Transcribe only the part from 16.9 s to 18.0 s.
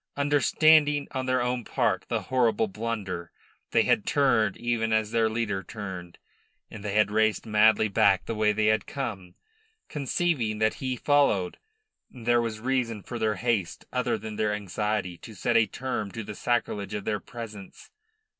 of their presence.